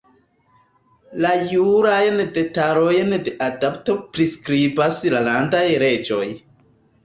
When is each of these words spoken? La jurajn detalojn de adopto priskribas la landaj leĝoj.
La 1.25 1.33
jurajn 1.51 2.17
detalojn 2.39 3.15
de 3.29 3.35
adopto 3.51 3.97
priskribas 4.17 5.01
la 5.17 5.25
landaj 5.33 5.65
leĝoj. 5.89 6.27